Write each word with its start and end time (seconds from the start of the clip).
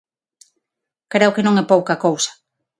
Creo 1.13 1.33
que 1.35 1.45
non 1.45 1.55
é 1.61 1.63
pouca 1.73 2.01
cousa. 2.05 2.31